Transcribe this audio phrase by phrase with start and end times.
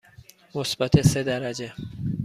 [0.55, 1.73] مثبت سه درجه.